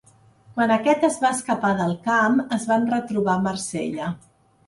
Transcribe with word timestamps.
Quan 0.53 0.71
aquest 0.75 1.03
es 1.09 1.17
va 1.25 1.31
escapar 1.39 1.69
del 1.81 1.93
camp, 2.07 2.39
es 2.57 2.65
van 2.71 2.87
retrobar 2.95 3.35
a 3.39 3.45
Marsella. 3.47 4.09